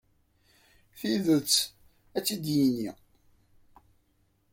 Tidet, 0.99 1.53
ad 2.17 2.23
tt-id-yini. 2.23 2.91